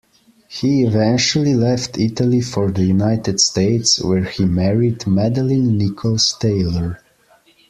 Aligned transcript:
He 0.47 0.81
eventually 0.83 1.53
left 1.53 1.99
Italy 1.99 2.41
for 2.41 2.71
the 2.71 2.83
United 2.83 3.39
States, 3.39 4.01
where 4.03 4.23
he 4.23 4.45
married 4.45 5.01
Madalyn 5.05 5.77
Nichols 5.77 6.33
Taylor. 6.39 6.99